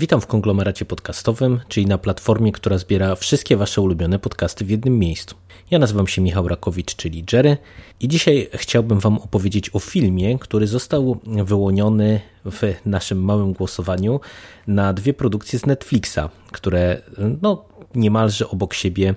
Witam 0.00 0.20
w 0.20 0.26
konglomeracie 0.26 0.84
podcastowym, 0.84 1.60
czyli 1.68 1.86
na 1.86 1.98
platformie, 1.98 2.52
która 2.52 2.78
zbiera 2.78 3.16
wszystkie 3.16 3.56
Wasze 3.56 3.80
ulubione 3.80 4.18
podcasty 4.18 4.64
w 4.64 4.70
jednym 4.70 4.98
miejscu. 4.98 5.34
Ja 5.70 5.78
nazywam 5.78 6.06
się 6.06 6.22
Michał 6.22 6.48
Rakowicz, 6.48 6.96
czyli 6.96 7.24
Jerry, 7.32 7.56
i 8.00 8.08
dzisiaj 8.08 8.48
chciałbym 8.54 9.00
Wam 9.00 9.18
opowiedzieć 9.18 9.70
o 9.74 9.78
filmie, 9.78 10.38
który 10.38 10.66
został 10.66 11.20
wyłoniony 11.26 12.20
w 12.44 12.74
naszym 12.86 13.24
małym 13.24 13.52
głosowaniu 13.52 14.20
na 14.66 14.92
dwie 14.92 15.14
produkcje 15.14 15.58
z 15.58 15.66
Netflixa, 15.66 16.20
które 16.52 17.02
no, 17.42 17.64
niemalże 17.94 18.48
obok 18.48 18.74
siebie 18.74 19.14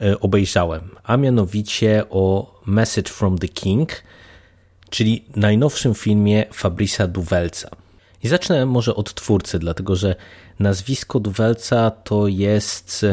e, 0.00 0.20
obejrzałem, 0.20 0.82
a 1.04 1.16
mianowicie 1.16 2.04
o 2.10 2.54
Message 2.66 3.12
from 3.12 3.38
the 3.38 3.48
King, 3.48 4.02
czyli 4.90 5.24
najnowszym 5.36 5.94
filmie 5.94 6.44
Fabrisa 6.52 7.06
Duvelca. 7.06 7.85
I 8.22 8.28
zacznę 8.28 8.66
może 8.66 8.94
od 8.94 9.14
twórcy, 9.14 9.58
dlatego 9.58 9.96
że 9.96 10.16
nazwisko 10.58 11.20
Duvelca 11.20 11.90
to 11.90 12.26
jest 12.26 13.06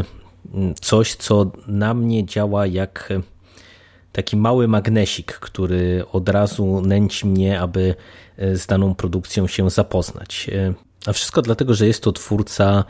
mm, 0.54 0.76
coś, 0.82 1.16
co 1.16 1.52
na 1.68 1.94
mnie 1.94 2.26
działa 2.26 2.68
jak 2.68 3.14
taki 4.12 4.38
mały 4.38 4.68
magnesik, 4.68 5.34
który 5.34 6.06
od 6.12 6.30
razu 6.30 6.82
nęci 6.82 7.28
mnie, 7.28 7.60
aby 7.60 7.96
e, 8.38 8.56
z 8.56 8.66
daną 8.66 8.96
produkcją 8.96 9.48
się 9.48 9.70
zapoznać. 9.70 10.50
E, 10.54 10.74
a 11.06 11.14
wszystko 11.14 11.42
dlatego, 11.42 11.74
że 11.74 11.88
jest 11.88 12.04
to 12.04 12.12
twórca 12.12 12.84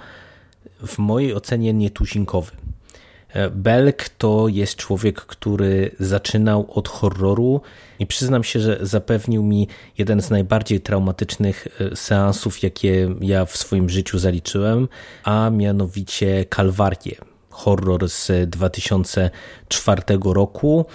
w 0.87 0.97
mojej 0.97 1.33
ocenie 1.33 1.73
nietuzinkowy. 1.73 2.51
Belk 3.51 4.09
to 4.09 4.47
jest 4.47 4.75
człowiek, 4.75 5.21
który 5.21 5.91
zaczynał 5.99 6.71
od 6.73 6.87
horroru 6.87 7.61
i 7.99 8.07
przyznam 8.07 8.43
się, 8.43 8.59
że 8.59 8.79
zapewnił 8.81 9.43
mi 9.43 9.67
jeden 9.97 10.21
z 10.21 10.29
najbardziej 10.29 10.81
traumatycznych 10.81 11.67
e, 11.79 11.95
seansów, 11.95 12.63
jakie 12.63 13.15
ja 13.21 13.45
w 13.45 13.57
swoim 13.57 13.89
życiu 13.89 14.19
zaliczyłem, 14.19 14.87
a 15.23 15.49
mianowicie 15.49 16.45
Kalwarię, 16.45 17.15
horror 17.49 18.09
z 18.09 18.49
2004 18.49 20.01
roku, 20.25 20.85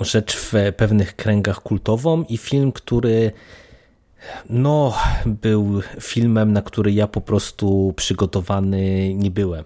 rzecz 0.00 0.36
w 0.36 0.52
pewnych 0.76 1.16
kręgach 1.16 1.60
kultową 1.60 2.24
i 2.28 2.36
film, 2.36 2.72
który 2.72 3.32
no, 4.50 4.94
był 5.26 5.80
filmem, 6.00 6.52
na 6.52 6.62
który 6.62 6.92
ja 6.92 7.06
po 7.06 7.20
prostu 7.20 7.94
przygotowany 7.96 9.14
nie 9.14 9.30
byłem. 9.30 9.64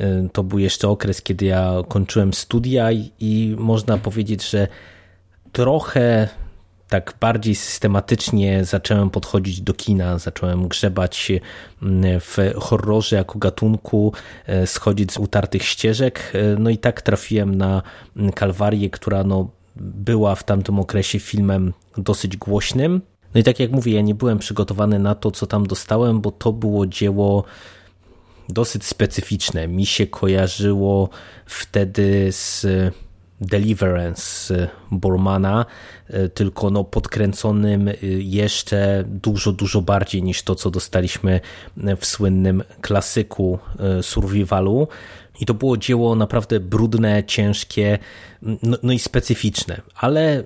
Y, 0.00 0.28
to 0.32 0.42
był 0.42 0.58
jeszcze 0.58 0.88
okres, 0.88 1.22
kiedy 1.22 1.44
ja 1.44 1.72
kończyłem 1.88 2.34
studia 2.34 2.88
i 3.20 3.56
można 3.58 3.98
powiedzieć, 3.98 4.50
że 4.50 4.68
trochę 5.52 6.28
tak 6.88 7.14
bardziej 7.20 7.54
systematycznie 7.54 8.64
zacząłem 8.64 9.10
podchodzić 9.10 9.60
do 9.60 9.74
kina, 9.74 10.18
zacząłem 10.18 10.68
grzebać 10.68 11.32
mm, 11.82 12.20
w 12.20 12.36
horrorze 12.60 13.16
jako 13.16 13.38
gatunku, 13.38 14.12
y, 14.62 14.66
schodzić 14.66 15.12
z 15.12 15.18
utartych 15.18 15.62
ścieżek. 15.62 16.32
Y, 16.34 16.56
no 16.58 16.70
i 16.70 16.78
tak 16.78 17.02
trafiłem 17.02 17.54
na 17.54 17.82
mm, 18.16 18.32
Kalwarię, 18.32 18.90
która 18.90 19.24
no, 19.24 19.50
była 19.76 20.34
w 20.34 20.44
tamtym 20.44 20.78
okresie 20.78 21.18
filmem 21.18 21.72
dosyć 21.98 22.36
głośnym. 22.36 23.00
No 23.34 23.40
i 23.40 23.44
tak 23.44 23.60
jak 23.60 23.70
mówię, 23.70 23.92
ja 23.92 24.00
nie 24.00 24.14
byłem 24.14 24.38
przygotowany 24.38 24.98
na 24.98 25.14
to, 25.14 25.30
co 25.30 25.46
tam 25.46 25.66
dostałem, 25.66 26.20
bo 26.20 26.30
to 26.30 26.52
było 26.52 26.86
dzieło 26.86 27.44
dosyć 28.48 28.84
specyficzne. 28.84 29.68
Mi 29.68 29.86
się 29.86 30.06
kojarzyło 30.06 31.08
wtedy 31.46 32.28
z 32.32 32.66
Deliverance 33.40 34.68
Bormana, 34.90 35.66
e, 36.08 36.28
tylko 36.28 36.70
no 36.70 36.84
podkręconym 36.84 37.88
e, 37.88 37.94
jeszcze 38.18 39.04
dużo, 39.06 39.52
dużo 39.52 39.82
bardziej 39.82 40.22
niż 40.22 40.42
to, 40.42 40.54
co 40.54 40.70
dostaliśmy 40.70 41.40
w 42.00 42.06
słynnym 42.06 42.62
klasyku 42.80 43.58
e, 43.78 44.02
survivalu. 44.02 44.88
I 45.40 45.46
to 45.46 45.54
było 45.54 45.76
dzieło 45.76 46.14
naprawdę 46.14 46.60
brudne, 46.60 47.24
ciężkie, 47.24 47.98
no, 48.42 48.76
no 48.82 48.92
i 48.92 48.98
specyficzne, 48.98 49.80
ale 49.94 50.44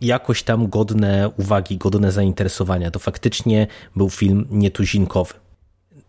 jakoś 0.00 0.42
tam 0.42 0.66
godne 0.66 1.30
uwagi, 1.36 1.76
godne 1.76 2.12
zainteresowania. 2.12 2.90
To 2.90 2.98
faktycznie 2.98 3.66
był 3.96 4.10
film 4.10 4.46
nietuzinkowy. 4.50 5.41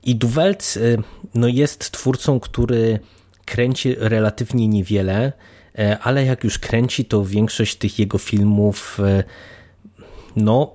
I 0.04 0.16
Duwelc 0.16 0.78
y, 0.78 0.98
no, 1.36 1.48
jest 1.48 1.92
twórcą, 1.92 2.40
który 2.40 3.00
kręci 3.46 3.96
relatywnie 3.98 4.68
niewiele, 4.68 5.34
y, 5.80 5.98
ale 5.98 6.26
jak 6.26 6.44
już 6.44 6.60
kręci, 6.60 7.06
to 7.06 7.26
większość 7.26 7.76
tych 7.76 8.00
jego 8.00 8.18
filmów 8.18 9.00
y, 9.00 9.24
no, 10.36 10.74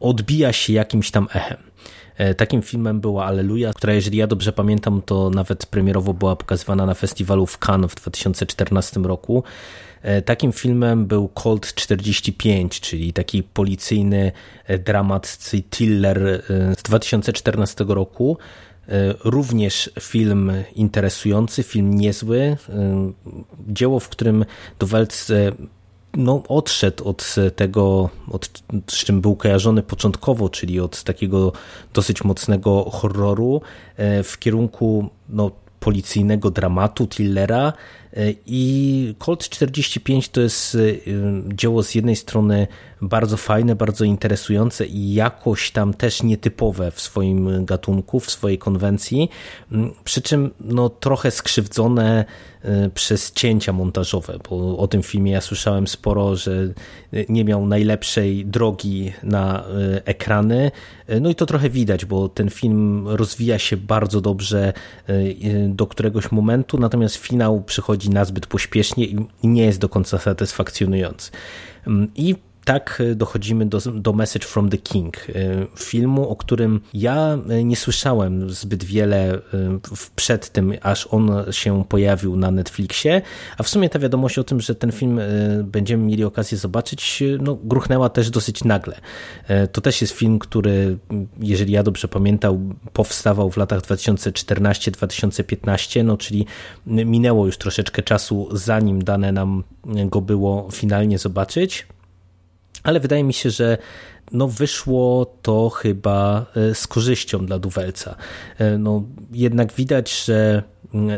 odbija 0.00 0.52
się 0.52 0.72
jakimś 0.72 1.10
tam 1.10 1.28
echem. 1.34 1.58
Takim 2.36 2.62
filmem 2.62 3.00
była 3.00 3.24
Alleluja, 3.24 3.72
która 3.72 3.92
jeżeli 3.92 4.18
ja 4.18 4.26
dobrze 4.26 4.52
pamiętam, 4.52 5.02
to 5.02 5.30
nawet 5.30 5.66
premierowo 5.66 6.14
była 6.14 6.36
pokazywana 6.36 6.86
na 6.86 6.94
festiwalu 6.94 7.46
w 7.46 7.58
Cannes 7.58 7.90
w 7.90 7.94
2014 7.94 9.00
roku. 9.00 9.44
Takim 10.24 10.52
filmem 10.52 11.06
był 11.06 11.28
Colt 11.28 11.74
45, 11.74 12.80
czyli 12.80 13.12
taki 13.12 13.42
policyjny 13.42 14.32
dramat 14.84 15.38
thriller 15.70 16.42
z 16.78 16.82
2014 16.82 17.84
roku, 17.88 18.38
E, 18.88 19.14
również 19.24 19.90
film 20.00 20.52
interesujący, 20.74 21.62
film 21.62 21.94
niezły. 21.94 22.38
E, 22.38 22.56
dzieło, 23.68 24.00
w 24.00 24.08
którym 24.08 24.44
Dowelc 24.78 25.28
no, 26.16 26.42
odszedł 26.48 27.08
od 27.08 27.34
tego, 27.56 28.10
od, 28.30 28.62
z 28.86 29.04
czym 29.04 29.20
był 29.20 29.36
kojarzony 29.36 29.82
początkowo, 29.82 30.48
czyli 30.48 30.80
od 30.80 31.02
takiego 31.02 31.52
dosyć 31.94 32.24
mocnego 32.24 32.90
horroru 32.90 33.60
e, 33.96 34.22
w 34.22 34.38
kierunku 34.38 35.08
no, 35.28 35.50
policyjnego 35.80 36.50
dramatu, 36.50 37.06
thrillera, 37.06 37.72
i 38.46 39.14
Colt 39.18 39.48
45 39.48 40.28
to 40.28 40.40
jest 40.40 40.74
y, 40.74 41.00
dzieło 41.54 41.82
z 41.82 41.94
jednej 41.94 42.16
strony 42.16 42.66
bardzo 43.08 43.36
fajne, 43.36 43.76
bardzo 43.76 44.04
interesujące 44.04 44.86
i 44.86 45.14
jakoś 45.14 45.70
tam 45.70 45.94
też 45.94 46.22
nietypowe 46.22 46.90
w 46.90 47.00
swoim 47.00 47.64
gatunku, 47.64 48.20
w 48.20 48.30
swojej 48.30 48.58
konwencji, 48.58 49.28
mm, 49.72 49.92
przy 50.04 50.22
czym 50.22 50.50
no, 50.60 50.88
trochę 50.88 51.30
skrzywdzone 51.30 52.24
y, 52.64 52.90
przez 52.94 53.32
cięcia 53.32 53.72
montażowe, 53.72 54.38
bo 54.50 54.78
o 54.78 54.88
tym 54.88 55.02
filmie 55.02 55.32
ja 55.32 55.40
słyszałem 55.40 55.86
sporo, 55.86 56.36
że 56.36 56.52
nie 57.28 57.44
miał 57.44 57.66
najlepszej 57.66 58.46
drogi 58.46 59.12
na 59.22 59.64
y, 59.64 60.04
ekrany. 60.04 60.70
No 61.20 61.30
i 61.30 61.34
to 61.34 61.46
trochę 61.46 61.70
widać, 61.70 62.04
bo 62.04 62.28
ten 62.28 62.50
film 62.50 63.08
rozwija 63.08 63.58
się 63.58 63.76
bardzo 63.76 64.20
dobrze 64.20 64.72
do 65.68 65.86
któregoś 65.86 66.32
momentu, 66.32 66.78
natomiast 66.78 67.16
finał 67.16 67.62
przychodzi 67.62 68.10
nazbyt 68.10 68.46
pośpiesznie 68.46 69.04
i 69.04 69.48
nie 69.48 69.64
jest 69.64 69.80
do 69.80 69.88
końca 69.88 70.18
satysfakcjonujący. 70.18 71.30
Mm, 71.86 72.10
I 72.14 72.34
tak 72.64 73.02
e, 73.10 73.14
dochodzimy 73.14 73.66
do, 73.66 73.80
do 73.80 74.12
Message 74.12 74.46
from 74.46 74.70
the 74.70 74.78
King, 74.78 75.16
e, 75.16 75.22
filmu, 75.78 76.28
o 76.28 76.36
którym 76.36 76.80
ja 76.94 77.38
e, 77.48 77.64
nie 77.64 77.76
słyszałem 77.76 78.50
zbyt 78.50 78.84
wiele 78.84 79.38
przed 80.16 80.50
tym, 80.50 80.74
aż 80.82 81.06
on 81.06 81.30
się 81.50 81.84
pojawił 81.88 82.36
na 82.36 82.50
Netflixie, 82.50 83.22
a 83.58 83.62
w 83.62 83.68
sumie 83.68 83.88
ta 83.88 83.98
wiadomość 83.98 84.38
o 84.38 84.44
tym, 84.44 84.60
że 84.60 84.74
ten 84.74 84.92
film 84.92 85.20
będziemy 85.64 86.04
mieli 86.04 86.24
okazję 86.24 86.58
zobaczyć, 86.58 87.22
no, 87.40 87.58
gruchnęła 87.64 88.08
też 88.08 88.30
dosyć 88.30 88.64
nagle. 88.64 89.00
To 89.72 89.80
też 89.80 90.00
jest 90.00 90.12
film, 90.12 90.38
który, 90.38 90.98
jeżeli 91.38 91.72
ja 91.72 91.82
dobrze 91.82 92.08
pamiętam, 92.08 92.74
powstawał 92.92 93.50
w 93.50 93.56
latach 93.56 93.80
2014-2015, 93.80 96.04
no, 96.04 96.16
czyli 96.16 96.46
minęło 96.86 97.46
już 97.46 97.58
troszeczkę 97.58 98.02
czasu, 98.02 98.48
zanim 98.52 99.04
dane 99.04 99.32
nam 99.32 99.64
go 99.84 100.20
było 100.20 100.68
finalnie 100.72 101.18
zobaczyć 101.18 101.86
ale 102.84 103.00
wydaje 103.00 103.24
mi 103.24 103.32
się, 103.32 103.50
że 103.50 103.78
no 104.32 104.48
wyszło 104.48 105.26
to 105.42 105.70
chyba 105.70 106.46
e, 106.56 106.74
z 106.74 106.86
korzyścią 106.86 107.46
dla 107.46 107.58
Duwelca. 107.58 108.16
E, 108.58 108.78
no, 108.78 109.02
jednak 109.32 109.72
widać, 109.72 110.24
że 110.24 110.62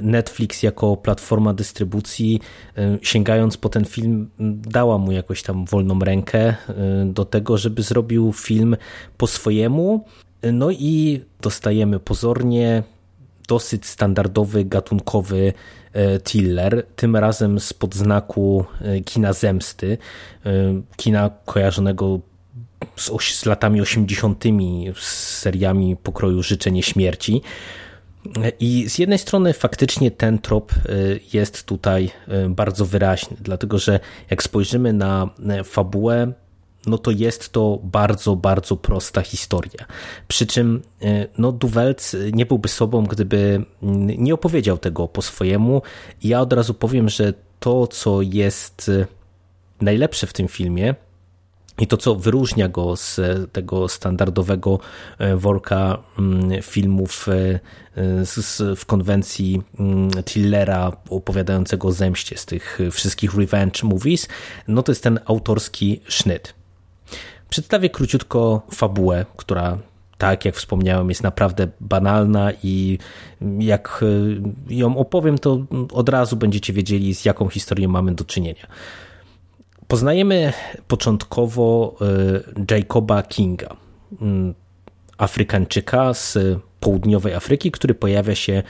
Netflix 0.03 0.63
jako 0.63 0.97
platforma 0.97 1.55
dystrybucji, 1.55 2.41
e, 2.79 2.99
sięgając 3.03 3.57
po 3.57 3.69
ten 3.69 3.85
film, 3.85 4.31
dała 4.63 4.99
mu 4.99 5.13
jakoś 5.13 5.43
tam 5.43 5.65
wolną 5.65 5.99
rękę 5.99 6.55
do 7.07 7.25
tego, 7.25 7.59
żeby 7.59 7.83
zrobił 7.83 8.33
film 8.33 8.77
po 9.17 9.27
swojemu, 9.27 10.05
No 10.53 10.71
i 10.71 11.21
dostajemy 11.41 12.01
pozornie 12.01 12.83
dosyć 13.47 13.87
standardowy, 13.87 14.65
gatunkowy 14.65 15.53
e, 15.93 16.19
thriller, 16.19 16.87
tym 16.97 17.17
razem 17.17 17.61
z 17.61 17.73
podznaku 17.73 18.65
e, 18.81 19.01
kina 19.01 19.33
zemsty, 19.33 19.99
e, 20.47 20.51
kina 20.97 21.31
kojarzonego 21.45 22.21
z, 22.97 23.11
z 23.23 23.47
latami 23.47 23.81
80., 23.81 24.45
z 24.97 25.39
seriami 25.39 25.97
pokroju 25.97 26.43
Życzenie 26.43 26.83
Śmierci. 26.83 27.43
I 28.61 28.89
z 28.89 28.99
jednej 28.99 29.19
strony 29.19 29.53
faktycznie 29.53 30.11
ten 30.11 30.39
trop 30.39 30.73
jest 31.33 31.65
tutaj 31.65 32.11
bardzo 32.49 32.87
wyraźny, 32.87 33.37
dlatego 33.41 33.79
że 33.79 34.01
jak 34.31 34.43
spojrzymy 34.43 34.93
na 34.93 35.31
fabułę, 35.65 36.33
no 36.87 36.99
to 36.99 37.11
jest 37.11 37.53
to 37.53 37.79
bardzo, 37.83 38.37
bardzo 38.37 38.77
prosta 38.77 39.23
historia. 39.23 39.87
Przy 40.29 40.47
czym 40.47 40.83
e, 41.03 41.27
no, 41.38 41.53
Duwelc 41.53 42.17
nie 42.33 42.47
byłby 42.47 42.69
sobą, 42.69 43.05
gdyby 43.05 43.65
nie 44.19 44.35
opowiedział 44.35 44.79
tego 44.79 45.09
po 45.09 45.23
swojemu. 45.23 45.83
Ja 46.23 46.41
od 46.41 46.53
razu 46.53 46.75
powiem, 46.75 47.09
że 47.09 47.35
to, 47.61 47.87
co 47.87 48.23
jest 48.23 48.88
e, 48.88 49.06
najlepsze 49.81 50.27
w 50.27 50.33
tym 50.33 50.49
filmie, 50.49 50.94
i 51.79 51.87
to, 51.87 51.97
co 51.97 52.15
wyróżnia 52.15 52.69
go 52.69 52.97
z 52.97 53.21
tego 53.53 53.88
standardowego 53.88 54.79
e, 55.19 55.37
worka 55.37 55.99
filmów 56.62 57.27
w 58.77 58.87
konwencji 58.87 59.62
thrillera 60.25 60.93
opowiadającego 61.11 61.88
o 61.88 61.93
zemście 61.93 62.38
z 62.38 62.47
tych 62.47 62.79
wszystkich 62.93 63.35
revenge 63.35 63.83
movies, 63.83 64.29
no 64.69 64.83
to 64.83 64.93
jest 64.93 65.03
ten 65.03 65.21
autorski 65.27 66.00
sznyt. 66.09 66.55
Przedstawię 67.49 67.91
króciutko 67.91 68.63
fabułę, 68.71 69.27
która 69.37 69.79
tak 70.19 70.45
jak 70.45 70.57
wspomniałem, 70.57 71.09
jest 71.09 71.23
naprawdę 71.23 71.69
banalna 71.81 72.53
i 72.63 72.99
jak 73.59 74.01
y, 74.03 74.75
ją 74.75 74.97
opowiem, 74.97 75.39
to 75.39 75.59
od 75.93 76.09
razu 76.09 76.37
będziecie 76.37 76.73
wiedzieli, 76.73 77.15
z 77.15 77.25
jaką 77.25 77.49
historią 77.49 77.89
mamy 77.89 78.15
do 78.15 78.25
czynienia. 78.25 78.67
Poznajemy 79.89 80.53
początkowo 80.89 81.97
y, 82.71 82.75
Jacoba 82.75 83.23
Kinga, 83.23 83.77
mm, 84.21 84.55
Afrykańczyka 85.19 86.15
z 86.15 86.39
południowej 86.81 87.35
Afryki, 87.35 87.71
który 87.71 87.95
pojawia 87.95 88.35
się 88.35 88.63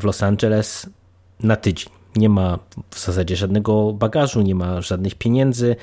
w 0.00 0.04
Los 0.04 0.22
Angeles 0.22 0.90
na 1.40 1.56
tydzień. 1.56 1.88
Nie 2.16 2.28
ma 2.28 2.58
w 2.90 3.00
zasadzie 3.00 3.36
żadnego 3.36 3.92
bagażu, 3.92 4.42
nie 4.42 4.54
ma 4.54 4.80
żadnych 4.80 5.14
pieniędzy, 5.14 5.76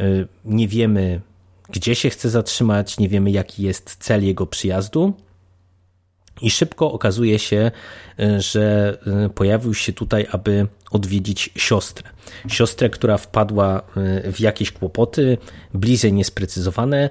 y, 0.00 0.28
nie 0.44 0.68
wiemy 0.68 1.20
gdzie 1.68 1.94
się 1.94 2.10
chce 2.10 2.30
zatrzymać, 2.30 2.98
nie 2.98 3.08
wiemy 3.08 3.30
jaki 3.30 3.62
jest 3.62 3.96
cel 4.00 4.24
jego 4.24 4.46
przyjazdu. 4.46 5.12
I 6.42 6.50
szybko 6.50 6.92
okazuje 6.92 7.38
się, 7.38 7.70
y, 8.20 8.40
że 8.40 8.98
y, 9.26 9.28
pojawił 9.28 9.74
się 9.74 9.92
tutaj, 9.92 10.26
aby 10.32 10.66
odwiedzić 10.90 11.50
siostrę. 11.56 12.10
Siostrę, 12.48 12.90
która 12.90 13.18
wpadła 13.18 13.82
y, 14.26 14.32
w 14.32 14.40
jakieś 14.40 14.72
kłopoty, 14.72 15.38
bliżej 15.74 16.12
niesprecyzowane. 16.12 17.10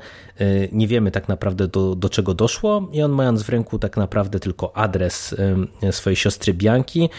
Nie 0.71 0.87
wiemy 0.87 1.11
tak 1.11 1.27
naprawdę 1.27 1.67
do, 1.67 1.95
do 1.95 2.09
czego 2.09 2.33
doszło, 2.33 2.89
i 2.91 3.01
on, 3.01 3.11
mając 3.11 3.43
w 3.43 3.49
ręku 3.49 3.79
tak 3.79 3.97
naprawdę 3.97 4.39
tylko 4.39 4.77
adres 4.77 5.35
swojej 5.91 6.15
siostry 6.15 6.53
Bianki, 6.53 7.09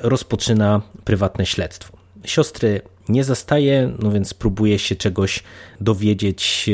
rozpoczyna 0.00 0.82
prywatne 1.04 1.46
śledztwo. 1.46 1.96
Siostry 2.24 2.82
nie 3.08 3.24
zastaje, 3.24 3.92
no 3.98 4.10
więc 4.10 4.34
próbuje 4.34 4.78
się 4.78 4.96
czegoś 4.96 5.42
dowiedzieć, 5.80 6.70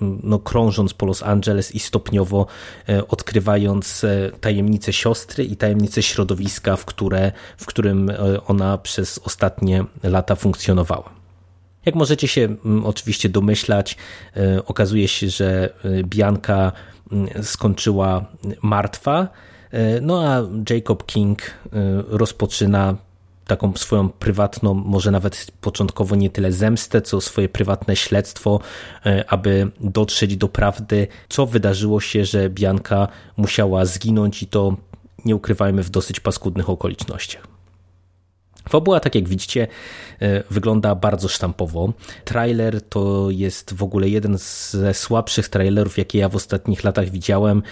e, 0.00 0.06
no 0.22 0.38
krążąc 0.38 0.94
po 0.94 1.06
Los 1.06 1.22
Angeles 1.22 1.74
i 1.74 1.78
stopniowo 1.78 2.46
e, 2.88 3.08
odkrywając 3.08 4.04
e, 4.04 4.30
tajemnice 4.40 4.92
siostry 4.92 5.44
i 5.44 5.56
tajemnice 5.56 6.02
środowiska, 6.02 6.76
w, 6.76 6.84
które, 6.84 7.32
w 7.56 7.66
którym 7.66 8.10
ona 8.46 8.78
przez 8.78 9.18
ostatnie 9.18 9.84
lata 10.02 10.34
funkcjonowała. 10.34 11.10
Jak 11.86 11.94
możecie 11.94 12.28
się 12.28 12.56
oczywiście 12.84 13.28
domyślać, 13.28 13.96
okazuje 14.66 15.08
się, 15.08 15.28
że 15.28 15.70
Bianka 16.04 16.72
skończyła 17.42 18.24
martwa, 18.62 19.28
no 20.02 20.22
a 20.28 20.42
Jacob 20.70 21.06
King 21.06 21.42
rozpoczyna 22.08 22.96
taką 23.46 23.72
swoją 23.76 24.08
prywatną, 24.08 24.74
może 24.74 25.10
nawet 25.10 25.46
początkowo 25.60 26.16
nie 26.16 26.30
tyle 26.30 26.52
zemstę, 26.52 27.02
co 27.02 27.20
swoje 27.20 27.48
prywatne 27.48 27.96
śledztwo, 27.96 28.60
e, 29.06 29.24
aby 29.28 29.70
dotrzeć 29.80 30.36
do 30.36 30.48
prawdy, 30.48 31.06
co 31.28 31.46
wydarzyło 31.46 32.00
się, 32.00 32.24
że 32.24 32.50
Bianka 32.50 33.08
musiała 33.36 33.84
zginąć 33.84 34.42
i 34.42 34.46
to 34.46 34.76
nie 35.24 35.36
ukrywajmy 35.36 35.82
w 35.82 35.90
dosyć 35.90 36.20
paskudnych 36.20 36.70
okolicznościach. 36.70 37.52
Fabuła, 38.72 39.00
tak 39.00 39.14
jak 39.14 39.28
widzicie, 39.28 39.68
e, 40.20 40.42
wygląda 40.50 40.94
bardzo 40.94 41.28
sztampowo. 41.28 41.92
Trailer 42.24 42.82
to 42.82 43.30
jest 43.30 43.74
w 43.74 43.82
ogóle 43.82 44.08
jeden 44.08 44.38
ze 44.70 44.94
słabszych 44.94 45.48
trailerów, 45.48 45.98
jakie 45.98 46.18
ja 46.18 46.28
w 46.28 46.36
ostatnich 46.36 46.84
latach 46.84 47.10
widziałem, 47.10 47.62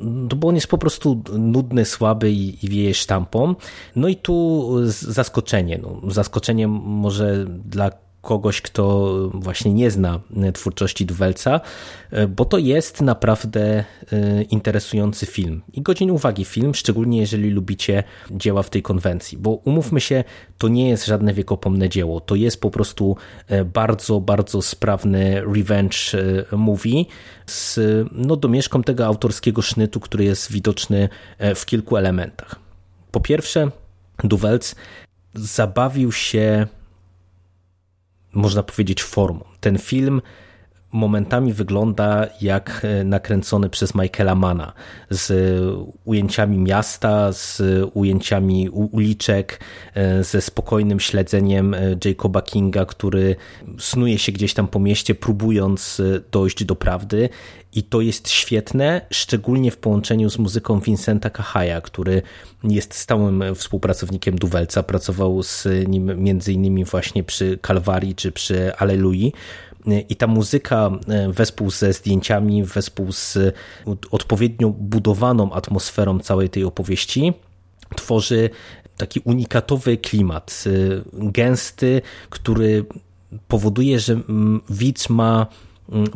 no 0.00 0.36
bo 0.36 0.48
on 0.48 0.54
jest 0.54 0.66
po 0.66 0.78
prostu 0.78 1.22
nudny, 1.38 1.84
słaby 1.84 2.30
i, 2.30 2.68
wieje 2.68 2.94
sztampą. 2.94 3.54
No 3.96 4.08
i 4.08 4.16
tu 4.16 4.66
zaskoczenie. 4.88 5.78
No, 5.82 6.10
zaskoczenie 6.10 6.68
może 6.68 7.46
dla 7.48 7.90
kogoś, 8.26 8.60
kto 8.60 9.14
właśnie 9.34 9.72
nie 9.74 9.90
zna 9.90 10.20
twórczości 10.54 11.06
Duwelca, 11.06 11.60
bo 12.28 12.44
to 12.44 12.58
jest 12.58 13.00
naprawdę 13.00 13.84
e, 14.12 14.42
interesujący 14.42 15.26
film. 15.26 15.62
I 15.72 15.82
godzin 15.82 16.10
uwagi 16.10 16.44
film, 16.44 16.74
szczególnie 16.74 17.18
jeżeli 17.18 17.50
lubicie 17.50 18.02
dzieła 18.30 18.62
w 18.62 18.70
tej 18.70 18.82
konwencji, 18.82 19.38
bo 19.38 19.50
umówmy 19.50 20.00
się, 20.00 20.24
to 20.58 20.68
nie 20.68 20.88
jest 20.88 21.06
żadne 21.06 21.34
wiekopomne 21.34 21.88
dzieło, 21.88 22.20
to 22.20 22.34
jest 22.34 22.60
po 22.60 22.70
prostu 22.70 23.16
e, 23.48 23.64
bardzo, 23.64 24.20
bardzo 24.20 24.62
sprawny 24.62 25.42
revenge 25.54 25.96
e, 26.52 26.56
movie 26.56 27.04
z 27.46 27.78
no, 28.12 28.36
domieszką 28.36 28.82
tego 28.82 29.06
autorskiego 29.06 29.62
sznytu, 29.62 30.00
który 30.00 30.24
jest 30.24 30.52
widoczny 30.52 31.08
w 31.54 31.66
kilku 31.66 31.96
elementach. 31.96 32.56
Po 33.10 33.20
pierwsze, 33.20 33.70
Duwelc 34.24 34.74
zabawił 35.34 36.12
się 36.12 36.66
można 38.36 38.62
powiedzieć, 38.62 39.02
formą. 39.02 39.44
Ten 39.60 39.78
film 39.78 40.22
momentami 40.96 41.52
wygląda 41.52 42.26
jak 42.40 42.82
e, 42.84 43.04
nakręcony 43.04 43.70
przez 43.70 43.94
Michaela 43.94 44.34
Mana 44.34 44.72
z 45.10 45.32
ujęciami 46.04 46.58
miasta, 46.58 47.32
z 47.32 47.62
ujęciami 47.94 48.68
uliczek, 48.68 49.60
e, 49.94 50.24
ze 50.24 50.40
spokojnym 50.40 51.00
śledzeniem 51.00 51.74
e, 51.74 51.96
Jacoba 52.04 52.42
Kinga, 52.42 52.84
który 52.84 53.36
snuje 53.78 54.18
się 54.18 54.32
gdzieś 54.32 54.54
tam 54.54 54.68
po 54.68 54.78
mieście, 54.78 55.14
próbując 55.14 56.02
dojść 56.32 56.64
do 56.64 56.76
prawdy. 56.76 57.28
I 57.72 57.82
to 57.82 58.00
jest 58.00 58.28
świetne, 58.28 59.00
szczególnie 59.10 59.70
w 59.70 59.76
połączeniu 59.76 60.30
z 60.30 60.38
muzyką 60.38 60.80
Vincenta 60.80 61.30
Kahaja, 61.30 61.80
który 61.80 62.22
jest 62.64 62.94
stałym 62.94 63.44
współpracownikiem 63.54 64.36
Duwelca. 64.38 64.82
Pracował 64.82 65.42
z 65.42 65.68
nim 65.88 66.22
między 66.22 66.52
innymi 66.52 66.84
właśnie 66.84 67.24
przy 67.24 67.58
Kalwarii 67.62 68.14
czy 68.14 68.32
przy 68.32 68.76
Alelui 68.76 69.32
i 70.08 70.16
ta 70.16 70.26
muzyka 70.26 70.90
e, 71.08 71.32
wespół 71.32 71.70
ze 71.70 71.92
zdjęciami, 71.92 72.64
wespół 72.64 73.12
z 73.12 73.38
odpowiednio 74.10 74.68
budowaną 74.68 75.52
atmosferą 75.52 76.18
całej 76.18 76.48
tej 76.48 76.64
opowieści 76.64 77.32
tworzy 77.96 78.50
taki 78.96 79.20
unikatowy 79.20 79.96
klimat, 79.96 80.64
e, 80.66 80.70
gęsty, 81.12 82.02
który 82.30 82.84
powoduje, 83.48 84.00
że 84.00 84.20
widz 84.70 85.08
ma 85.08 85.46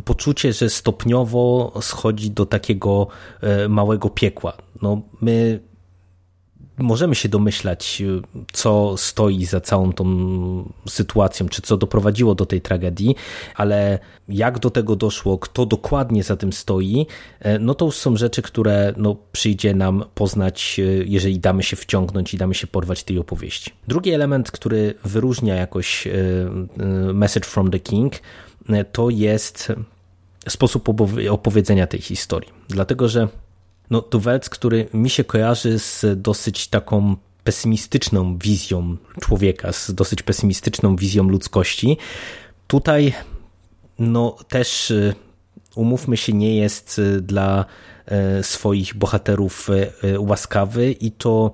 poczucie, 0.05 0.53
że 0.53 0.71
stopniowo 0.71 1.73
schodzi 1.81 2.31
do 2.31 2.47
takiego 2.47 3.07
e, 3.41 3.69
małego 3.69 4.11
piekła. 4.11 4.53
No, 4.83 5.03
my 5.21 5.61
możemy 6.81 7.15
się 7.15 7.29
domyślać, 7.29 8.03
y, 8.03 8.23
co 8.53 8.97
stoi 8.97 9.45
za 9.45 9.61
całą 9.61 9.93
tą 9.93 10.05
sytuacją, 10.89 11.49
czy 11.49 11.63
co 11.63 11.77
doprowadziło 11.77 12.35
do 12.35 12.47
tej 12.47 12.61
tragedii, 12.61 13.17
ale 13.55 13.99
jak 14.29 14.59
do 14.59 14.71
tego 14.71 14.97
doszło, 14.97 15.39
kto 15.39 15.67
dokładnie 15.67 16.23
za 16.23 16.37
tym 16.37 16.53
stoi, 16.53 17.07
e, 17.41 17.59
no 17.59 17.75
to 17.75 17.85
już 17.85 17.97
są 17.97 18.17
rzeczy, 18.17 18.43
które 18.43 18.95
no, 18.97 19.17
przyjdzie 19.33 19.75
nam 19.75 20.05
poznać, 20.15 20.77
y, 20.79 21.05
jeżeli 21.09 21.39
damy 21.39 21.63
się 21.63 21.77
wciągnąć 21.77 22.35
i 22.35 22.37
damy 22.37 22.55
się 22.55 22.67
porwać 22.67 23.05
tej 23.05 23.19
opowieści. 23.19 23.71
Drugi 23.89 24.11
element, 24.13 24.51
który 24.51 24.95
wyróżnia 25.05 25.55
jakoś 25.55 26.07
y, 26.07 26.51
Message 27.15 27.49
from 27.49 27.71
the 27.71 27.81
King, 27.81 28.13
to 28.93 29.11
jest 29.11 29.73
sposób 30.49 30.89
opowiedzenia 31.31 31.87
tej 31.87 32.01
historii. 32.01 32.51
Dlatego, 32.69 33.09
że 33.09 33.29
no, 33.91 34.01
Duwelc, 34.01 34.49
który 34.49 34.89
mi 34.95 35.11
się 35.11 35.25
kojarzy 35.25 35.79
z 35.79 36.05
dosyć 36.17 36.69
taką 36.69 37.17
pesymistyczną 37.45 38.39
wizją 38.39 38.97
człowieka, 39.21 39.73
z 39.73 39.95
dosyć 39.95 40.23
pesymistyczną 40.23 40.97
wizją 40.97 41.25
ludzkości. 41.25 41.97
Tutaj 42.67 43.13
no 43.99 44.37
też 44.49 44.91
y, 44.91 45.15
umówmy 45.75 46.17
się, 46.17 46.33
nie 46.33 46.57
jest 46.57 47.01
dla 47.23 47.65
swoich 48.43 48.95
bohaterów 48.95 49.69
łaskawy 50.19 50.93
i 50.93 51.11
to 51.13 51.53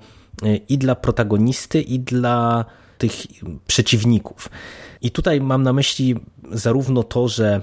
i 0.69 0.77
dla 0.77 0.95
protagonisty, 0.95 1.81
i 1.81 1.99
dla 1.99 2.65
tych 2.97 3.13
przeciwników. 3.67 4.49
I 5.01 5.11
tutaj 5.11 5.41
mam 5.41 5.63
na 5.63 5.73
myśli 5.73 6.15
zarówno 6.51 7.03
to, 7.03 7.27
że 7.27 7.61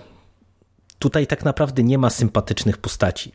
tutaj 0.99 1.27
tak 1.27 1.45
naprawdę 1.45 1.83
nie 1.83 1.99
ma 1.99 2.11
sympatycznych 2.11 2.79
postaci. 2.79 3.33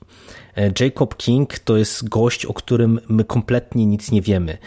Jacob 0.79 1.17
King 1.17 1.59
to 1.59 1.77
jest 1.77 2.09
gość, 2.09 2.45
o 2.45 2.53
którym 2.53 2.99
my 3.09 3.23
kompletnie 3.23 3.85
nic 3.85 4.11
nie 4.11 4.21
wiemy 4.21 4.57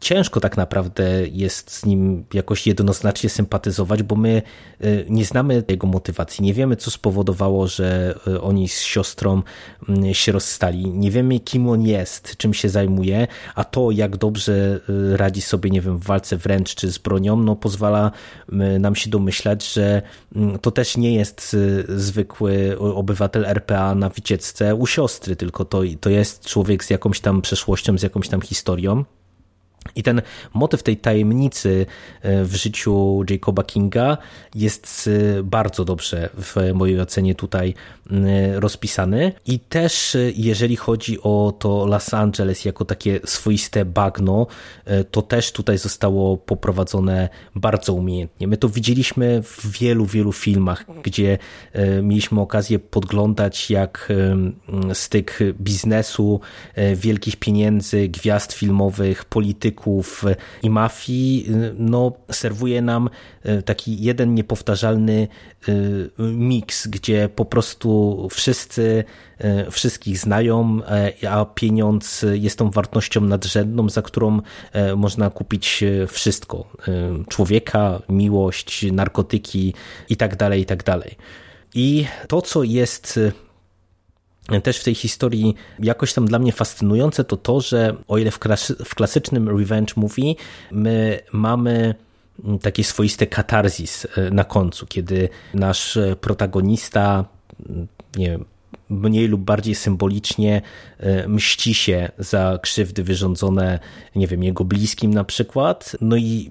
ciężko 0.00 0.40
tak 0.40 0.56
naprawdę 0.56 1.28
jest 1.28 1.70
z 1.70 1.86
nim 1.86 2.24
jakoś 2.34 2.66
jednoznacznie 2.66 3.30
sympatyzować, 3.30 4.02
bo 4.02 4.16
my 4.16 4.42
y, 4.84 5.06
nie 5.08 5.24
znamy 5.24 5.64
jego 5.68 5.86
motywacji, 5.86 6.44
nie 6.44 6.54
wiemy, 6.54 6.76
co 6.76 6.90
spowodowało, 6.90 7.66
że 7.66 8.14
y, 8.26 8.40
oni 8.40 8.68
z 8.68 8.80
siostrą 8.80 9.42
mm, 9.88 10.14
się 10.14 10.32
rozstali, 10.32 10.90
nie 10.90 11.10
wiemy, 11.10 11.40
kim 11.40 11.68
on 11.68 11.82
jest, 11.82 12.36
czym 12.36 12.54
się 12.54 12.68
zajmuje, 12.68 13.26
a 13.54 13.64
to, 13.64 13.90
jak 13.90 14.16
dobrze 14.16 14.80
y, 15.12 15.16
radzi 15.16 15.40
sobie, 15.40 15.70
nie 15.70 15.80
wiem, 15.80 15.98
w 15.98 16.04
walce 16.04 16.36
wręcz 16.36 16.74
czy 16.74 16.92
z 16.92 16.98
bronią, 16.98 17.36
no 17.36 17.56
pozwala 17.56 18.10
nam 18.80 18.96
się 18.96 19.10
domyślać, 19.10 19.72
że 19.72 20.02
mm, 20.36 20.58
to 20.58 20.70
też 20.70 20.96
nie 20.96 21.14
jest 21.14 21.56
zwykły 21.88 22.78
obywatel 22.78 23.46
RPA 23.46 23.94
na 23.94 24.08
wycieczce 24.08 24.74
u 24.74 24.86
siostry, 24.86 25.36
tylko 25.36 25.64
to, 25.64 25.82
to 26.00 26.10
jest 26.10 26.46
człowiek 26.46 26.84
z 26.84 26.90
jakąś 26.90 27.20
tam 27.20 27.42
przeszłością, 27.42 27.98
z 27.98 28.02
jakąś 28.02 28.28
tam 28.28 28.40
historią. 28.40 29.04
I 29.96 30.02
ten 30.02 30.22
motyw 30.54 30.82
tej 30.82 30.96
tajemnicy 30.96 31.86
e, 32.22 32.44
w 32.44 32.54
życiu 32.54 33.24
Jacoba 33.30 33.62
Kinga 33.62 34.18
jest 34.54 35.10
e, 35.38 35.42
bardzo 35.42 35.84
dobrze 35.84 36.28
w 36.34 36.56
mojej 36.74 37.00
ocenie 37.00 37.34
tutaj 37.34 37.74
rozpisany. 38.54 39.32
I 39.46 39.58
też 39.58 40.14
e, 40.14 40.18
jeżeli 40.36 40.76
chodzi 40.76 41.22
o 41.22 41.54
to 41.58 41.86
Los 41.86 42.14
Angeles 42.14 42.64
jako 42.64 42.84
takie 42.84 43.20
swoiste 43.24 43.84
bagno, 43.84 44.46
to 45.10 45.22
też 45.22 45.52
tutaj 45.52 45.78
zostało 45.78 46.36
poprowadzone 46.36 47.28
bardzo 47.54 47.92
umiejętnie. 47.92 48.48
My 48.48 48.56
to 48.56 48.68
widzieliśmy 48.68 49.42
w 49.42 49.78
wielu, 49.78 50.06
wielu 50.06 50.32
filmach, 50.32 50.84
gdzie 51.02 51.38
mieliśmy 52.02 52.40
okazję 52.40 52.78
podglądać 52.78 53.70
jak 53.70 54.08
styk 54.92 55.38
biznesu, 55.60 56.40
wielkich 56.96 57.36
pieniędzy, 57.36 58.08
gwiazd 58.08 58.52
filmowych, 58.52 59.24
polityków, 59.24 59.79
i 60.62 60.70
mafii 60.70 61.46
no, 61.78 62.12
serwuje 62.30 62.82
nam 62.82 63.10
e, 63.42 63.62
taki 63.62 64.02
jeden 64.02 64.34
niepowtarzalny 64.34 65.28
e, 65.68 65.72
miks, 66.18 66.86
gdzie 66.86 67.28
po 67.28 67.44
prostu 67.44 68.28
wszyscy 68.30 69.04
e, 69.38 69.70
wszystkich 69.70 70.18
znają, 70.18 70.80
a 71.30 71.44
pieniądz 71.44 72.26
jest 72.32 72.58
tą 72.58 72.70
wartością 72.70 73.20
nadrzędną, 73.20 73.88
za 73.88 74.02
którą 74.02 74.40
można 74.96 75.30
kupić 75.30 75.84
wszystko. 76.08 76.64
Człowieka, 77.28 78.02
miłość, 78.08 78.86
narkotyki 78.92 79.74
itd., 80.08 80.36
tak 80.36 80.58
itd. 80.58 80.82
Tak 80.84 81.04
I 81.74 82.06
to, 82.28 82.42
co 82.42 82.62
jest 82.62 83.20
też 84.62 84.78
w 84.78 84.84
tej 84.84 84.94
historii 84.94 85.54
jakoś 85.78 86.12
tam 86.12 86.26
dla 86.26 86.38
mnie 86.38 86.52
fascynujące 86.52 87.24
to 87.24 87.36
to, 87.36 87.60
że 87.60 87.96
o 88.08 88.18
ile 88.18 88.30
w, 88.30 88.38
w 88.84 88.94
klasycznym 88.94 89.58
revenge 89.58 89.92
movie 89.96 90.34
my 90.72 91.20
mamy 91.32 91.94
takie 92.62 92.84
swoiste 92.84 93.26
katarzis 93.26 94.06
e, 94.16 94.30
na 94.30 94.44
końcu, 94.44 94.86
kiedy 94.86 95.28
nasz 95.54 95.98
protagonista 96.20 97.24
nie 98.16 98.30
wiem, 98.30 98.44
mniej 98.90 99.28
lub 99.28 99.40
bardziej 99.40 99.74
symbolicznie 99.74 100.62
e, 100.98 101.28
mści 101.28 101.74
się 101.74 102.10
za 102.18 102.58
krzywdy 102.62 103.04
wyrządzone, 103.04 103.78
nie 104.16 104.26
wiem, 104.26 104.42
jego 104.42 104.64
bliskim 104.64 105.14
na 105.14 105.24
przykład. 105.24 105.96
No 106.00 106.16
i 106.16 106.50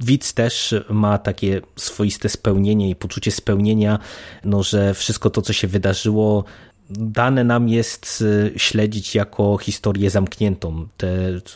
widz 0.00 0.34
też 0.34 0.74
ma 0.90 1.18
takie 1.18 1.60
swoiste 1.76 2.28
spełnienie 2.28 2.90
i 2.90 2.96
poczucie 2.96 3.30
spełnienia, 3.30 3.98
no, 4.44 4.62
że 4.62 4.94
wszystko 4.94 5.30
to, 5.30 5.42
co 5.42 5.52
się 5.52 5.68
wydarzyło, 5.68 6.44
dane 6.90 7.44
nam 7.44 7.68
jest 7.68 8.20
y, 8.20 8.52
śledzić 8.56 9.14
jako 9.14 9.58
historię 9.58 10.10
zamkniętą. 10.10 10.88
Te 10.96 11.08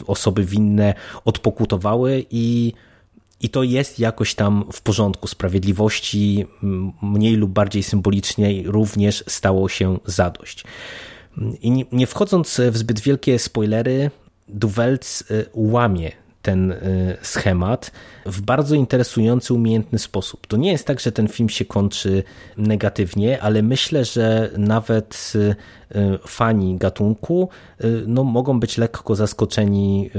osoby 0.07 0.45
winne 0.45 0.95
odpokutowały 1.25 2.25
i, 2.31 2.73
i 3.41 3.49
to 3.49 3.63
jest 3.63 3.99
jakoś 3.99 4.35
tam 4.35 4.65
w 4.73 4.83
porządku. 4.83 5.27
Sprawiedliwości 5.27 6.47
mniej 7.03 7.37
lub 7.37 7.51
bardziej 7.51 7.83
symbolicznie 7.83 8.63
również 8.65 9.25
stało 9.29 9.69
się 9.69 9.99
zadość. 10.05 10.65
I 11.63 11.87
nie 11.93 12.07
wchodząc 12.07 12.61
w 12.71 12.77
zbyt 12.77 13.01
wielkie 13.01 13.39
spoilery, 13.39 14.11
Duvelc 14.49 15.23
y, 15.31 15.47
łamie 15.55 16.13
ten 16.49 16.73
y, 16.73 17.17
schemat 17.23 17.93
w 18.27 18.41
bardzo 18.41 18.75
interesujący, 18.75 19.55
umiejętny 19.55 19.99
sposób. 19.99 20.47
To 20.47 20.57
nie 20.57 20.73
jest 20.73 20.87
tak, 20.87 21.01
że 21.01 21.13
ten 21.13 21.29
film 21.29 21.49
się 21.49 21.65
kończy 21.65 22.23
negatywnie, 22.57 23.43
ale 23.43 23.63
myślę, 23.63 24.05
że 24.05 24.51
nawet 24.57 25.33
y, 25.35 25.57
y, 25.97 26.19
fani 26.27 26.77
gatunku 26.77 27.49
no, 28.07 28.25
mogą 28.25 28.61
być 28.61 28.79
lekko 28.79 29.15
zaskoczeni, 29.15 30.11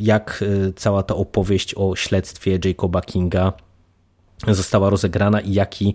jak 0.00 0.44
cała 0.76 1.02
ta 1.02 1.14
opowieść 1.14 1.74
o 1.76 1.96
śledztwie 1.96 2.58
Jacoba 2.64 3.00
Kinga 3.00 3.52
została 4.48 4.90
rozegrana 4.90 5.40
i 5.40 5.52
jaki 5.52 5.94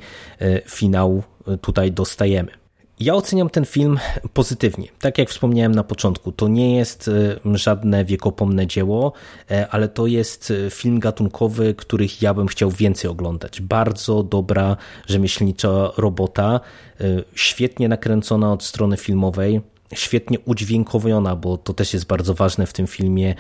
finał 0.66 1.24
tutaj 1.62 1.92
dostajemy. 1.92 2.65
Ja 3.00 3.14
oceniam 3.16 3.50
ten 3.50 3.66
film 3.66 4.00
pozytywnie. 4.34 4.88
Tak 5.00 5.18
jak 5.18 5.30
wspomniałem 5.30 5.76
na 5.76 5.84
początku, 5.84 6.32
to 6.32 6.48
nie 6.48 6.76
jest 6.76 7.08
e, 7.08 7.58
żadne 7.58 8.06
wiekopomne 8.06 8.68
dzieło, 8.68 9.14
e, 9.52 9.68
ale 9.68 9.88
to 9.88 10.08
jest 10.08 10.52
e, 10.52 10.70
film 10.70 11.00
gatunkowy, 11.00 11.74
których 11.74 12.22
ja 12.22 12.34
bym 12.34 12.48
chciał 12.48 12.72
więcej 12.72 13.12
oglądać. 13.12 13.62
Bardzo 13.62 14.24
dobra 14.24 14.78
rzemieślnicza 15.08 15.92
robota, 15.98 16.60
świetnie 17.36 17.90
nakręcona 17.90 18.54
od 18.54 18.64
strony 18.64 18.98
filmowej 18.98 19.62
świetnie 19.94 20.40
udźwiękowiona, 20.40 21.36
bo 21.36 21.58
to 21.58 21.74
też 21.74 21.94
jest 21.94 22.08
bardzo 22.08 22.34
ważne 22.34 22.66
w 22.66 22.74
tym 22.74 22.88
filmie, 22.88 23.36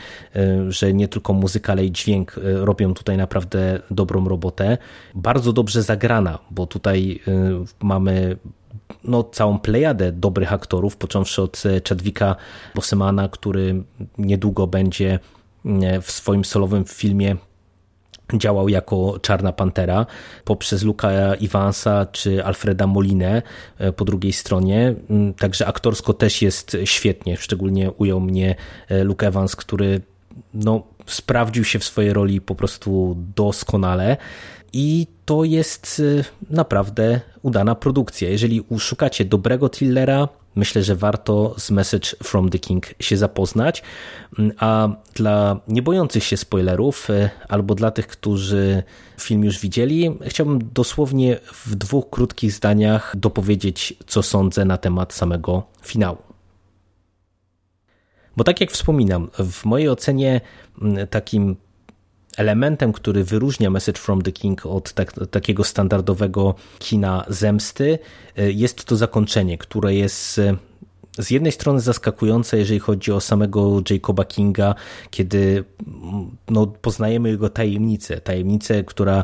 że 0.70 0.94
nie 0.94 1.08
tylko 1.08 1.34
muzyka, 1.34 1.72
ale 1.72 1.86
i 1.86 1.92
dźwięk 1.92 2.36
robią 2.44 2.94
tutaj 2.94 3.18
naprawdę 3.18 3.80
dobrą 3.92 4.30
robotę. 4.30 4.78
Bardzo 5.16 5.54
dobrze 5.54 5.84
zagrana, 5.84 6.40
bo 6.52 6.68
tutaj 6.68 7.20
mamy 7.80 8.38
no, 9.04 9.24
całą 9.24 9.60
plejadę 9.60 10.12
dobrych 10.12 10.54
aktorów, 10.54 10.98
począwszy 10.98 11.42
od 11.42 11.64
Chadwicka 11.90 12.36
Bosemana, 12.76 13.30
który 13.30 13.84
niedługo 14.18 14.68
będzie 14.68 15.20
e, 15.66 16.02
w 16.02 16.12
swoim 16.12 16.46
solowym 16.46 16.86
filmie 16.86 17.36
działał 18.34 18.70
jako 18.70 19.20
Czarna 19.22 19.52
Pantera, 19.52 20.06
poprzez 20.44 20.84
Luka 20.84 21.10
Evansa 21.12 22.06
czy 22.12 22.46
Alfreda 22.46 22.88
Molinę 22.88 23.42
e, 23.78 23.92
po 23.92 24.06
drugiej 24.06 24.34
stronie. 24.34 24.96
Mm, 25.10 25.34
także 25.34 25.68
aktorsko 25.68 26.14
też 26.14 26.42
jest 26.42 26.78
świetnie, 26.86 27.38
szczególnie 27.38 27.92
ujął 27.92 28.20
mnie 28.20 28.56
e, 28.90 29.04
Luke 29.04 29.28
Evans, 29.28 29.56
który 29.56 30.02
no, 30.54 30.84
sprawdził 31.06 31.64
się 31.64 31.80
w 31.80 31.84
swojej 31.84 32.14
roli 32.14 32.42
po 32.42 32.56
prostu 32.56 33.18
doskonale 33.36 34.18
i 34.74 35.08
to 35.26 35.44
jest 35.44 36.00
y, 36.00 36.24
naprawdę 36.50 37.22
udana 37.42 37.76
produkcja. 37.76 38.30
Jeżeli 38.30 38.64
szukacie 38.78 39.26
dobrego 39.26 39.70
thrillera, 39.70 40.28
myślę, 40.56 40.84
że 40.84 40.96
warto 40.96 41.56
z 41.58 41.72
Message 41.72 42.10
from 42.24 42.50
the 42.50 42.60
King 42.60 42.86
się 43.00 43.18
zapoznać. 43.18 43.84
Mm, 44.40 44.52
a 44.60 44.90
dla 45.14 45.60
niebojących 45.68 46.24
się 46.24 46.38
spoilerów, 46.38 47.10
y, 47.10 47.30
albo 47.50 47.76
dla 47.76 47.92
tych, 47.92 48.08
którzy 48.08 48.84
film 49.20 49.44
już 49.44 49.60
widzieli, 49.60 50.18
chciałbym 50.28 50.60
dosłownie 50.74 51.40
w 51.66 51.76
dwóch 51.76 52.10
krótkich 52.10 52.52
zdaniach 52.52 53.14
dopowiedzieć, 53.18 53.94
co 54.08 54.24
sądzę 54.24 54.66
na 54.66 54.78
temat 54.78 55.14
samego 55.14 55.64
finału. 55.84 56.25
Bo 58.38 58.44
tak 58.44 58.62
jak 58.62 58.72
wspominam, 58.72 59.30
w 59.40 59.66
mojej 59.66 59.90
ocenie 59.90 60.42
mm, 60.82 61.08
takim 61.08 61.56
elementem, 62.38 62.94
który 62.94 63.24
wyróżnia 63.24 63.70
Message 63.70 64.00
from 64.00 64.22
the 64.22 64.32
King 64.32 64.66
od 64.66 64.94
tak, 64.94 65.14
takiego 65.32 65.64
standardowego 65.64 66.56
kina 66.80 67.26
zemsty, 67.28 68.00
y, 68.40 68.54
jest 68.54 68.86
to 68.86 68.96
zakończenie, 68.96 69.58
które 69.58 69.96
jest 69.96 70.38
y, 70.38 70.58
z 71.18 71.30
jednej 71.30 71.52
strony 71.52 71.80
zaskakujące, 71.80 72.58
jeżeli 72.58 72.80
chodzi 72.80 73.12
o 73.12 73.22
samego 73.22 73.82
Jacoba 73.90 74.26
Kinga, 74.26 74.76
kiedy 75.10 75.64
no, 76.50 76.68
poznajemy 76.68 77.30
jego 77.30 77.50
tajemnicę. 77.50 78.22
Tajemnicę, 78.22 78.84
która 78.84 79.24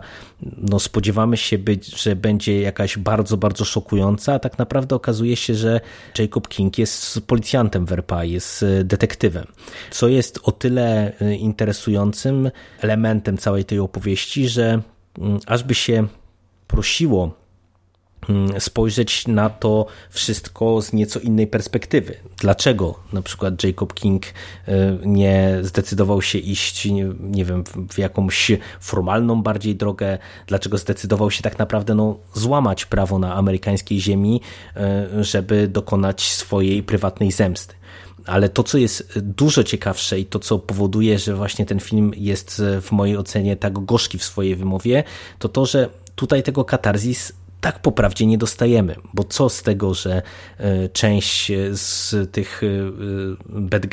no, 0.57 0.79
spodziewamy 0.79 1.37
się, 1.37 1.57
być, 1.57 2.01
że 2.01 2.15
będzie 2.15 2.61
jakaś 2.61 2.97
bardzo, 2.97 3.37
bardzo 3.37 3.65
szokująca, 3.65 4.33
a 4.33 4.39
tak 4.39 4.57
naprawdę 4.57 4.95
okazuje 4.95 5.35
się, 5.35 5.55
że 5.55 5.81
Jacob 6.19 6.47
King 6.47 6.77
jest 6.77 7.19
policjantem 7.27 7.85
w 7.85 7.91
RPA, 7.91 8.23
jest 8.23 8.63
e, 8.63 8.83
detektywem. 8.83 9.45
Co 9.91 10.07
jest 10.07 10.39
o 10.43 10.51
tyle 10.51 11.19
e, 11.19 11.35
interesującym 11.35 12.51
elementem 12.79 13.37
całej 13.37 13.65
tej 13.65 13.79
opowieści, 13.79 14.49
że 14.49 14.81
mm, 15.17 15.39
aż 15.45 15.63
by 15.63 15.75
się 15.75 16.07
prosiło 16.67 17.40
spojrzeć 18.59 19.27
na 19.27 19.49
to 19.49 19.85
wszystko 20.09 20.81
z 20.81 20.93
nieco 20.93 21.19
innej 21.19 21.47
perspektywy. 21.47 22.15
Dlaczego 22.37 22.99
na 23.13 23.21
przykład 23.21 23.63
Jacob 23.63 23.93
King 23.93 24.25
y, 24.25 24.31
nie 25.05 25.57
zdecydował 25.61 26.21
się 26.21 26.39
iść, 26.39 26.87
nie, 27.19 27.45
wiem, 27.45 27.63
w 27.89 27.97
jakąś 27.97 28.51
formalną 28.79 29.43
bardziej 29.43 29.75
drogę, 29.75 30.17
dlaczego 30.47 30.77
zdecydował 30.77 31.31
się 31.31 31.41
tak 31.41 31.59
naprawdę 31.59 31.95
no, 31.95 32.17
złamać 32.33 32.85
prawo 32.85 33.19
na 33.19 33.35
amerykańskiej 33.35 34.01
ziemi, 34.01 34.41
y, 35.19 35.23
żeby 35.23 35.67
dokonać 35.67 36.31
swojej 36.31 36.83
prywatnej 36.83 37.31
zemsty. 37.31 37.75
Ale 38.25 38.49
to, 38.49 38.63
co 38.63 38.77
jest 38.77 39.19
dużo 39.19 39.63
ciekawsze 39.63 40.19
i 40.19 40.25
to, 40.25 40.39
co 40.39 40.59
powoduje, 40.59 41.19
że 41.19 41.35
właśnie 41.35 41.65
ten 41.65 41.79
film 41.79 42.11
jest 42.17 42.61
w 42.81 42.91
mojej 42.91 43.17
ocenie 43.17 43.55
tak 43.55 43.85
gorzki 43.85 44.17
w 44.17 44.23
swojej 44.23 44.55
wymowie, 44.55 45.03
to 45.39 45.49
to, 45.49 45.65
że 45.65 45.89
tutaj 46.15 46.43
tego 46.43 46.65
katarzis 46.65 47.33
tak 47.61 47.79
poprawdzie 47.79 48.25
nie 48.25 48.37
dostajemy, 48.37 48.95
bo 49.13 49.23
co 49.23 49.49
z 49.49 49.63
tego, 49.63 49.93
że 49.93 50.21
e, 50.57 50.89
część 50.89 51.51
z 51.71 52.15
tych 52.31 52.61
e, 52.63 52.67
bad 53.49 53.83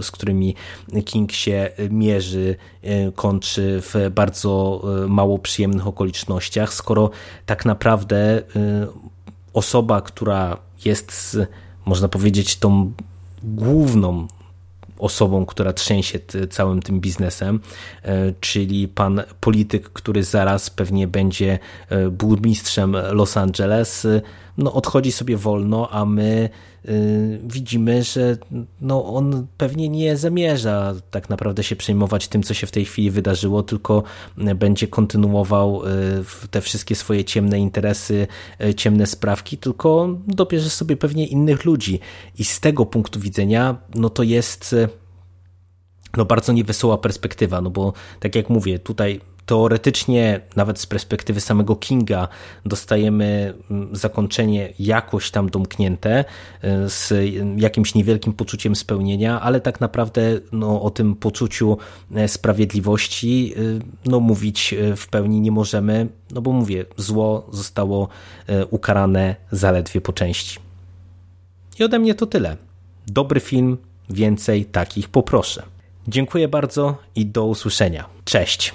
z 0.00 0.10
którymi 0.10 0.54
King 1.04 1.32
się 1.32 1.70
mierzy, 1.90 2.56
e, 2.82 3.12
kończy 3.12 3.80
w 3.82 4.10
bardzo 4.14 4.82
mało 5.08 5.38
przyjemnych 5.38 5.86
okolicznościach, 5.86 6.74
skoro 6.74 7.10
tak 7.46 7.64
naprawdę 7.64 8.42
osoba, 9.52 10.00
która 10.00 10.56
jest, 10.84 11.38
można 11.84 12.08
powiedzieć, 12.08 12.56
tą 12.56 12.92
główną 13.42 14.26
osobą, 14.98 15.46
która 15.46 15.72
trzęsie 15.72 16.18
całym 16.50 16.82
tym 16.82 17.00
biznesem, 17.00 17.60
e, 18.02 18.32
czyli 18.40 18.88
pan 18.88 19.22
polityk, 19.40 19.88
który 19.88 20.24
zaraz 20.24 20.70
pewnie 20.70 21.06
będzie 21.06 21.58
e, 21.88 22.08
burmistrzem 22.10 22.96
Los 23.10 23.36
Angeles, 23.36 24.06
no 24.58 24.72
odchodzi 24.72 25.12
sobie 25.12 25.36
wolno, 25.36 25.90
a 25.90 26.04
my 26.04 26.48
widzimy, 27.42 28.02
że 28.02 28.36
no 28.80 29.14
on 29.14 29.46
pewnie 29.56 29.88
nie 29.88 30.16
zamierza 30.16 30.94
tak 31.10 31.30
naprawdę 31.30 31.62
się 31.62 31.76
przejmować 31.76 32.28
tym, 32.28 32.42
co 32.42 32.54
się 32.54 32.66
w 32.66 32.70
tej 32.70 32.84
chwili 32.84 33.10
wydarzyło, 33.10 33.62
tylko 33.62 34.02
będzie 34.36 34.88
kontynuował 34.88 35.82
te 36.50 36.60
wszystkie 36.60 36.94
swoje 36.94 37.24
ciemne 37.24 37.58
interesy, 37.58 38.26
ciemne 38.76 39.06
sprawki, 39.06 39.58
tylko 39.58 40.08
dobierze 40.26 40.70
sobie 40.70 40.96
pewnie 40.96 41.26
innych 41.26 41.64
ludzi. 41.64 42.00
I 42.38 42.44
z 42.44 42.60
tego 42.60 42.86
punktu 42.86 43.20
widzenia, 43.20 43.76
no 43.94 44.10
to 44.10 44.22
jest 44.22 44.74
no 46.16 46.24
bardzo 46.24 46.52
niewesoła 46.52 46.98
perspektywa, 46.98 47.60
no 47.60 47.70
bo 47.70 47.92
tak 48.20 48.34
jak 48.34 48.50
mówię, 48.50 48.78
tutaj 48.78 49.20
teoretycznie, 49.46 50.40
nawet 50.56 50.80
z 50.80 50.86
perspektywy 50.86 51.40
samego 51.40 51.76
Kinga, 51.76 52.28
dostajemy 52.66 53.54
mm, 53.70 53.96
zakończenie 53.96 54.72
jakoś 54.78 55.30
tam 55.30 55.50
domknięte, 55.50 56.24
y, 56.64 56.88
z 56.88 57.12
jakimś 57.56 57.94
niewielkim 57.94 58.32
poczuciem 58.32 58.76
spełnienia, 58.76 59.40
ale 59.40 59.60
tak 59.60 59.80
naprawdę 59.80 60.22
no, 60.52 60.82
o 60.82 60.90
tym 60.90 61.14
poczuciu 61.14 61.78
e, 62.14 62.28
sprawiedliwości 62.28 63.54
y, 63.58 63.80
no, 64.06 64.20
mówić 64.20 64.72
e, 64.72 64.96
w 64.96 65.08
pełni 65.08 65.40
nie 65.40 65.52
możemy, 65.52 66.08
no 66.30 66.42
bo 66.42 66.52
mówię, 66.52 66.84
zło 66.96 67.48
zostało 67.52 68.08
e, 68.46 68.66
ukarane 68.66 69.36
zaledwie 69.50 70.00
po 70.00 70.12
części. 70.12 70.58
I 71.78 71.84
ode 71.84 71.98
mnie 71.98 72.14
to 72.14 72.26
tyle. 72.26 72.56
Dobry 73.06 73.40
film, 73.40 73.78
więcej 74.10 74.64
takich 74.64 75.08
poproszę. 75.08 75.62
Dziękuję 76.08 76.48
bardzo 76.48 76.96
i 77.16 77.26
do 77.26 77.46
usłyszenia. 77.46 78.04
Cześć. 78.24 78.74